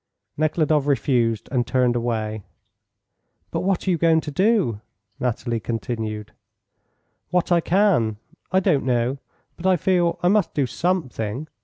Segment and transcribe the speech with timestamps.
[0.35, 2.41] Nekhludoff refused, and turned away.
[3.51, 4.81] "But what are you going to do?"
[5.19, 6.31] Nathalie continued.
[7.29, 8.17] "What I can.
[8.51, 9.19] I don't know,
[9.57, 11.47] but I feel I must do something.